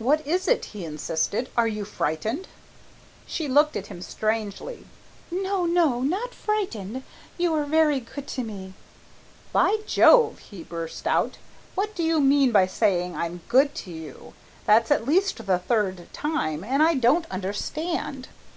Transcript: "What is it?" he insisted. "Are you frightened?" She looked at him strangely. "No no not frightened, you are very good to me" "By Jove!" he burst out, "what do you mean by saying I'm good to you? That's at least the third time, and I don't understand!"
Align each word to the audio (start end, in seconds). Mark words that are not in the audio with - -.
"What 0.00 0.26
is 0.26 0.48
it?" 0.48 0.64
he 0.74 0.84
insisted. 0.84 1.48
"Are 1.56 1.68
you 1.68 1.84
frightened?" 1.84 2.48
She 3.24 3.46
looked 3.46 3.76
at 3.76 3.86
him 3.86 4.02
strangely. 4.02 4.84
"No 5.30 5.64
no 5.64 6.00
not 6.00 6.34
frightened, 6.34 7.04
you 7.38 7.54
are 7.54 7.62
very 7.64 8.00
good 8.00 8.26
to 8.34 8.42
me" 8.42 8.72
"By 9.52 9.76
Jove!" 9.86 10.40
he 10.40 10.64
burst 10.64 11.06
out, 11.06 11.36
"what 11.76 11.94
do 11.94 12.02
you 12.02 12.20
mean 12.20 12.50
by 12.50 12.66
saying 12.66 13.14
I'm 13.14 13.42
good 13.46 13.72
to 13.76 13.92
you? 13.92 14.34
That's 14.66 14.90
at 14.90 15.06
least 15.06 15.46
the 15.46 15.60
third 15.60 16.12
time, 16.12 16.64
and 16.64 16.82
I 16.82 16.94
don't 16.94 17.30
understand!" 17.30 18.26